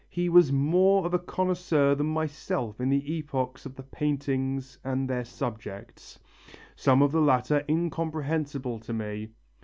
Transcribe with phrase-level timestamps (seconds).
[0.09, 5.07] He was more of a connoisseur than myself in the epochs of the paintings and
[5.07, 6.17] their subjects;
[6.75, 9.29] some of the latter incomprehensible to me.